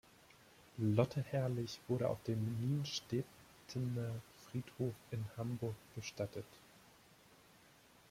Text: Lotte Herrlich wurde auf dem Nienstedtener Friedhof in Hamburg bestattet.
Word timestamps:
Lotte 0.79 1.21
Herrlich 1.29 1.79
wurde 1.87 2.09
auf 2.09 2.23
dem 2.23 2.57
Nienstedtener 2.59 4.09
Friedhof 4.49 4.95
in 5.11 5.23
Hamburg 5.37 5.75
bestattet. 5.95 6.47